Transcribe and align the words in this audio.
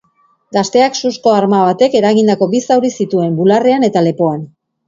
Gazteak 0.55 0.97
suzko 0.99 1.33
arma 1.41 1.59
batek 1.67 1.97
eragindako 2.01 2.49
bi 2.57 2.63
zauri 2.69 2.93
zituen, 2.97 3.39
bularraldean 3.43 3.91
eta 3.93 4.05
lepoan. 4.11 4.45